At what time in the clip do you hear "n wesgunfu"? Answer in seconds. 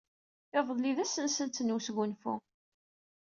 1.65-2.33